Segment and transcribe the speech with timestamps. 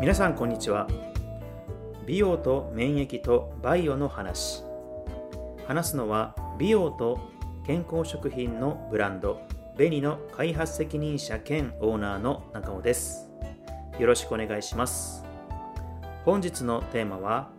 [0.00, 0.86] 皆さんこんにちは。
[2.06, 4.62] 美容と免疫とバイオの話。
[5.66, 7.18] 話すのは美容と
[7.66, 9.40] 健康食品のブランド
[9.76, 13.28] ベニの開発責任者兼オーナーの中尾です。
[13.98, 15.24] よろしくお願いします。
[16.24, 17.50] 本日のテーマは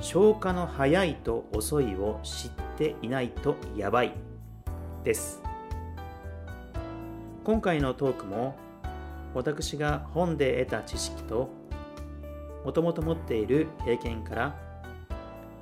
[0.00, 4.12] 消化の早いと遅いを知っていないとやばい
[5.02, 5.42] です。
[7.42, 8.54] 今回のトークも
[9.34, 11.50] 私が本で得た知識と
[12.64, 14.56] もともと持っている経験から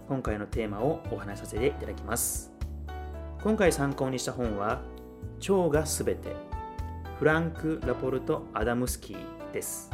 [0.08, 2.52] 今回のテーマをお話しさせていただきます。
[3.42, 4.80] 今回参考にした本は
[5.40, 6.34] 腸がすべて
[7.18, 9.90] フランク・ラポルト・アダムスキーです。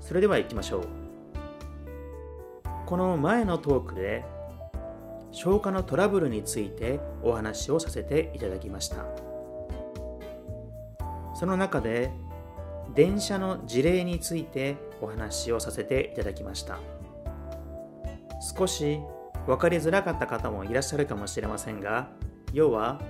[0.00, 0.86] それでは行きましょう。
[2.86, 4.24] この前のトークで
[5.30, 9.31] 消化のトラブルについてお話をさせていただきました。
[11.42, 12.12] その中で
[12.94, 16.78] 電車の事例についてお話をさせていただきました。
[18.56, 19.00] 少し
[19.48, 22.10] 分かりづらかった方もいらっしゃるかもしれませんが
[22.52, 23.00] 要は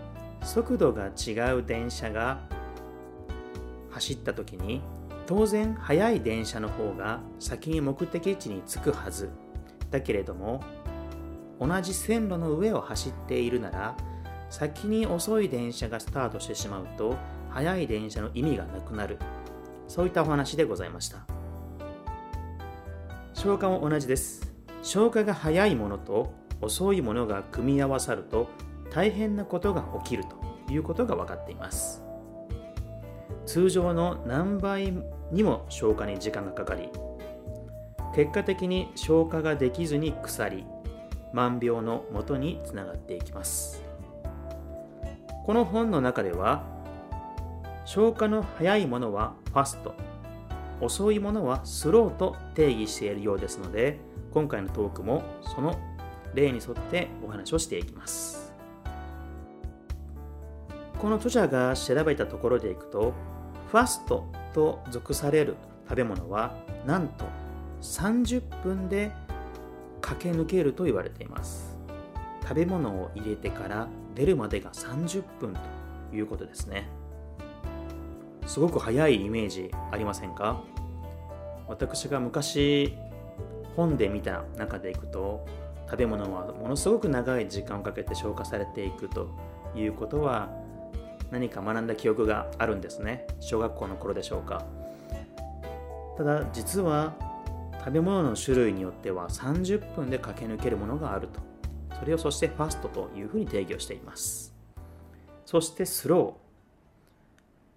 [0.41, 2.41] 速度が違う電車が
[3.91, 4.81] 走った時に
[5.27, 9.28] 当然速い電車の方が先に目的地に着くはず。
[9.91, 10.65] だけれども
[11.61, 13.95] 同じ線路の上を走っているなら
[14.49, 17.19] 先に遅い電車がスタートしてしまうと
[17.53, 19.19] 速い電車の意味がなくなる。
[19.89, 21.19] そういったお話でございました。
[23.34, 24.53] 消化も同じです。
[24.83, 28.48] 消化が早いものと遅いものが組み合わさると
[28.91, 32.03] 大変なことが起きるということが分かっています。
[33.47, 34.92] 通常の何倍
[35.31, 36.89] にも消化に時間がかかり
[38.14, 40.64] 結果的に消化ができずに腐り
[41.33, 43.83] 万病のもとにつながっていきます。
[45.44, 46.62] この本の中では
[47.84, 49.94] 消化の早いものはファスト。
[50.80, 54.00] 遅いものはスローと定義しているようですので
[54.32, 55.22] 今回のトークも
[55.54, 55.78] その
[56.34, 58.53] 例に沿ってお話をしていきます。
[60.98, 63.12] この著者が調べたところでいくと
[63.71, 65.56] ファストと属される
[65.88, 66.54] 食べ物は
[66.87, 67.25] なんと
[67.81, 69.10] 30分で
[70.00, 71.78] 駆け抜けると言われています。
[72.42, 75.54] 食べ物を入れてから出るまでが30分
[76.10, 76.88] ということですね。
[78.47, 80.62] すごく早いイメージありませんか？
[81.69, 82.97] 私が昔
[83.76, 85.47] 本で見た中でいくと
[85.86, 89.28] 食べ物はものすごく長い時間をかけて消化されていくと
[89.75, 90.50] いうことは
[91.30, 93.26] 何か学んだ記憶があるんですね。
[93.41, 94.64] 小学校の頃でしょうか。
[96.19, 97.14] ただ実は
[97.78, 101.41] 食べ物の種類によっては30分で駆け抜けるものがあると。
[101.98, 104.54] それをそしてファストというふうに定義をしています。
[105.47, 106.52] そしてスロー。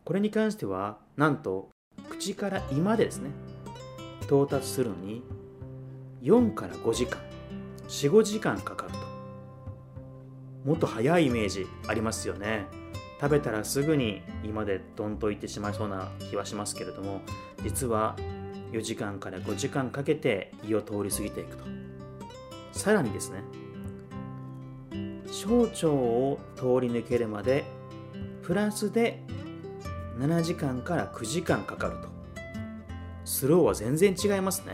[0.05, 1.69] これに関してはなんと
[2.09, 3.31] 口から胃までですね
[4.21, 5.23] 到達するのに
[6.21, 7.19] 4から5時間
[7.87, 8.97] 45時間かかると。
[10.63, 12.65] もっと早いイメージありますよね。
[13.19, 17.21] 食べたらすぐに胃までドンといってしまいそうな気はしますけれども
[17.63, 18.15] 実は
[18.71, 21.63] 4時間から5時間かけて胃を通り過ぎていくと。
[22.73, 23.41] さらにですね
[25.31, 27.63] 小腸を通り抜けるまで
[28.43, 29.24] プラスで
[30.17, 32.07] 7時間から9時間かかると。
[33.25, 34.73] スローは全然違いますね。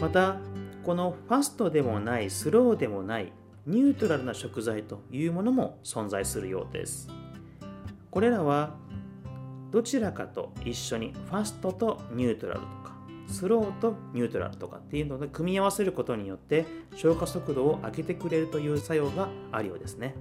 [0.00, 0.36] また
[0.84, 3.32] このファストでもないスローでもない
[3.66, 7.08] ニュートラルな食材というものも存在するようです。
[8.10, 8.74] これらは
[9.70, 12.92] どちらかと一緒にファストとニュートラルとか
[13.26, 20.14] スローとニュートラルとかっていうので組み合わせることによって消化速度を上げてくれるという作用があるようですね、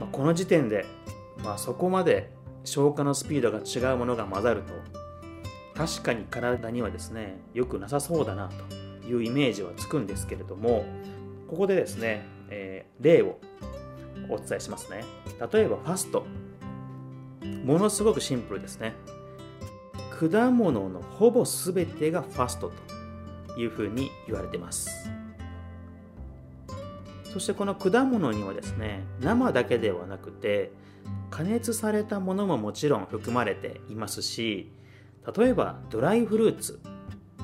[0.00, 0.86] まあ、この時点で
[1.42, 2.30] まあ、そこまで
[2.64, 4.74] 消化のスピードが違うものが混ざると
[5.74, 8.48] 確かに体にはですね良くなさそうだな
[9.00, 10.84] というイメージはつくんですけれども
[11.48, 13.38] ここでですね、えー、例を
[14.28, 15.04] お伝えしますね。
[15.52, 16.26] 例えばファスト。
[17.64, 18.94] ものすごくシンプルですね。
[20.10, 22.70] 果物のほぼ全てがファスト
[23.56, 25.08] というふうに言われてます。
[27.38, 30.72] そしてこの果物にはですね生だけではなくて
[31.30, 34.72] 加熱されたものももちろん含まれていますし
[35.36, 36.80] 例えばドライフルーツ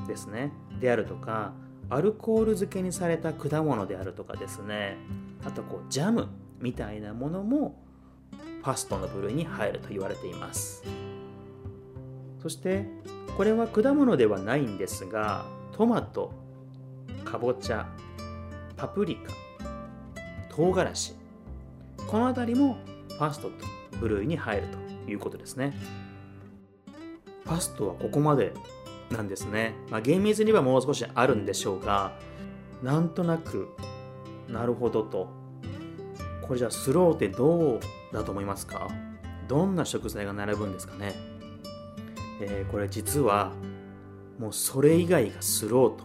[0.05, 0.51] ですね
[0.81, 1.53] であるとか
[1.89, 4.97] アルコール漬けにされた果物であるとかですね
[5.45, 6.27] あとこうジャム
[6.59, 7.81] みたいなものも
[8.63, 10.83] ファストの部類に入ると言われています。
[12.41, 12.85] そして
[13.37, 16.33] これは果物ではないんですがトマト
[17.23, 17.87] かぼちゃ
[18.75, 19.44] パプリカ
[20.55, 21.15] 唐辛子。
[22.07, 22.77] この辺りも
[23.09, 23.53] ファストと
[23.99, 24.67] 部類に入る
[25.05, 25.73] ということですね。
[27.43, 28.53] ファストはここまで
[29.11, 32.13] なんですね、まあ、厳密にはもう少しあるんでしょうが
[32.81, 33.69] なんとなく
[34.47, 35.27] なるほどと。
[36.41, 37.79] これじゃあスローってどう
[38.13, 38.87] だと思いますか？
[39.47, 41.13] どんな食材が並ぶんですかね、
[42.41, 43.51] えー、これ実は
[44.39, 46.03] もうそれ以外がスローと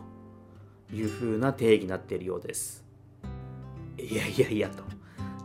[0.95, 2.85] いうふうな定義になっているようです。
[3.99, 4.83] いやいやいやと。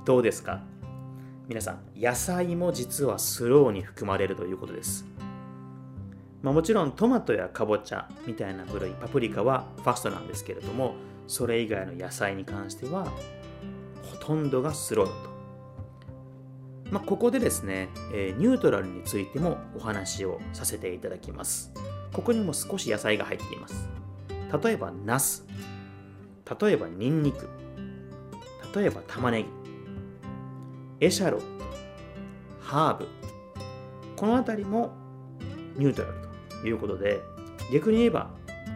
[0.05, 0.61] どうですか？
[1.47, 5.05] 皆さん野菜も実はスローに含まれるということです。
[6.41, 10.93] まあ、もちろんトマトやかぼちゃみたいな部類パプリカはファストなんですけれども
[11.25, 13.05] それ以外の野菜に関しては
[14.03, 15.13] ほとんどがスローと、
[16.91, 21.73] まあ、ここでですね、えー、ニュートラルについてもお話をさせていただきます。
[22.13, 23.89] ここにも少し野菜が入っています。
[24.63, 25.47] 例えばナス。
[26.61, 27.49] 例えばニンニク。
[28.75, 29.45] 例えば玉ね
[30.99, 31.05] ぎ。
[31.05, 31.37] エシャロ。
[31.37, 31.65] ット
[32.59, 33.07] ハーブ。
[34.17, 34.91] この辺りも
[35.77, 36.15] ニュートラル
[36.61, 37.19] ということで
[37.71, 38.31] 逆に言えば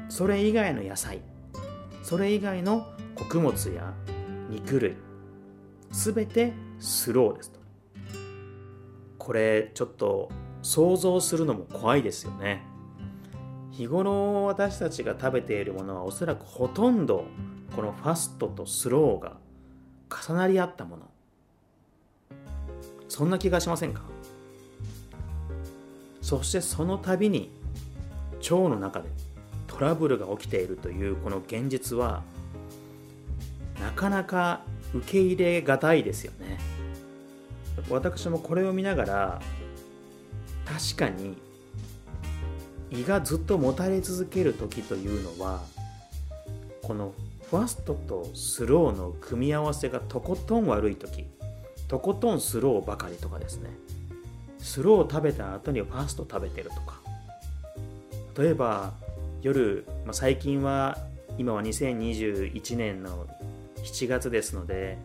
[0.10, 1.22] それ以外の野菜。
[2.02, 3.94] それ以外の穀物や
[4.50, 4.96] 肉類。
[5.92, 7.60] すべてスローですと。
[9.18, 10.30] これちょっと
[10.62, 12.64] 想像するのも怖いですよね。
[13.72, 17.26] 日頃私たちが食べているものはおそらくほとんど
[17.76, 19.38] このファストとスローが
[20.10, 21.04] 重なり合ったもの。
[23.08, 24.02] そんな気がしませんか？
[26.22, 27.50] そしてその度に
[28.40, 29.10] 腸の中で
[29.68, 32.24] トラブルが起きているというこの現実は
[33.82, 34.62] なかなか
[34.94, 36.60] 受け入れがたいですよね。
[37.90, 39.42] 私もこれを見ながら
[40.66, 41.38] 確かに
[42.92, 45.64] 胃がずっともたれ続ける時というのは
[46.84, 47.14] この
[47.50, 51.26] ファストとスローの組み合わせがとことん悪い時
[51.88, 53.72] とことんスローばかりとかですね。
[54.60, 57.02] スロー食べた後にファスト食べてるとか。
[58.38, 58.94] 例えば
[59.42, 60.98] 夜、まあ、最近は
[61.40, 63.26] 今は2021年の
[63.78, 65.00] 7月ですので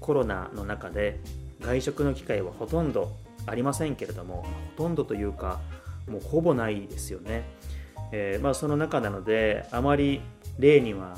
[0.00, 1.20] コロナの中で
[1.60, 3.12] 外食の機会はほとんど
[3.46, 4.44] ありませんけれども
[4.76, 5.60] ほとんどというか
[6.10, 7.44] もうほぼないですよね、
[8.12, 10.20] えー、まあ、その中なのであまり
[10.58, 11.16] 例には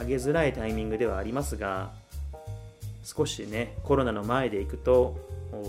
[0.00, 1.90] 挙げづらいタイミングではありますが
[3.04, 5.16] 少しねコロナの前で行くと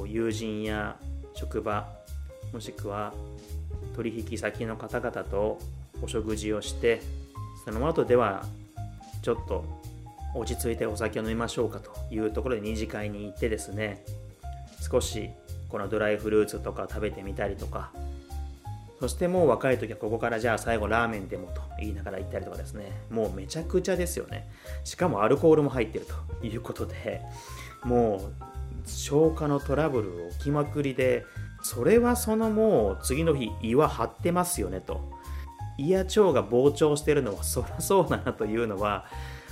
[0.08, 0.96] 友人や
[1.34, 1.90] 職場
[2.54, 3.14] もしくは
[3.96, 5.60] 取引先の方々と
[6.02, 7.02] お食事をして
[7.66, 8.46] その後では
[9.22, 9.66] ちょっと
[10.34, 14.04] 落ち着いてお酒を飲みましょうかというところで二次会に行ってですね
[14.80, 15.30] 少し
[15.68, 17.92] このドライフルーツとか食べてみたりとか
[19.02, 22.92] そしてもう若い時はここからじゃあ最後ラーメンでもと言いながら行ったりとかですね。
[23.10, 24.48] もうめちゃくちゃですよね。
[24.84, 26.06] しかもアルコールも入ってる
[26.40, 27.20] ということで
[27.84, 31.26] もう消化のトラブル起きまくりで
[31.64, 35.02] それはそのもう次の日胃は張ってますよねと。
[35.80, 39.06] 胃や腸が膨張してるのはそりゃそうだなというのは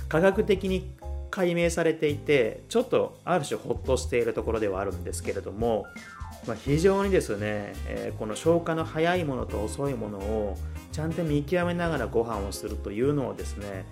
[0.08, 0.94] 科学的に
[1.32, 5.86] 解明されていてちょっとある種ほっとしているところではあるんですけれども、
[6.46, 10.56] まあ、非常にですね、えー、この消化の早いものと遅いものを
[10.92, 13.84] ちゃんと見極めながらご飯をするというのをですね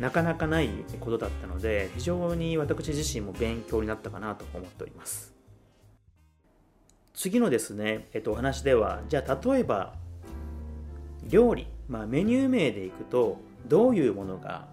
[0.00, 0.68] なかなかない
[1.00, 5.34] ことだったので非常に私自身も勉強になったかなと思っております。
[7.14, 9.94] 次のですね、えっと、お話ではじゃあ例えば
[11.28, 14.68] 料理、まあ、メニュー名でいくとどういうものが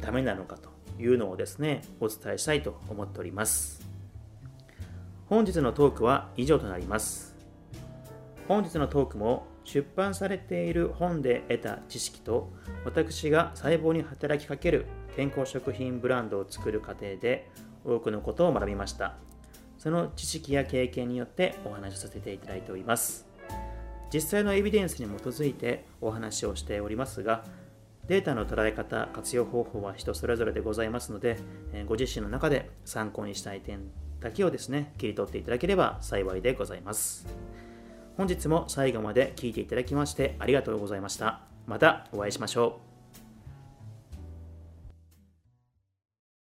[0.00, 3.85] ダメなのかというのをですねお伝えしたいと思っております。
[5.28, 7.34] 本日のトークは以上となります。
[8.46, 12.52] 本日のトークも出版されている本で得た知識と
[12.84, 17.50] 私が細胞に働きかける健康食品ブランドを作る過程で
[17.84, 19.16] 多くのことを学びました。
[19.78, 23.26] その知識や経験によってお話しさせていただいております。
[24.14, 27.44] 実際のエビデンスに基づいてお話をしておりますが
[28.06, 31.38] データの捉え方活用方法は人それぞれでございますので
[31.86, 33.80] ご自身の中で参考にしたい点
[34.20, 37.26] だけをですね切り取っていただければ幸いでございます
[38.16, 41.40] 本日も最後まで聴いていただきましてありがとうございました。
[41.66, 42.85] またお会いしましょう。